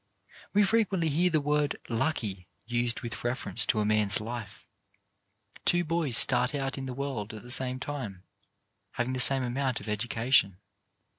[0.53, 4.65] We frequently hear the word "lucky" used with reference to a man's life.
[5.63, 8.23] Two boys start out in the world at the same time,
[8.93, 10.57] having the same amount of education.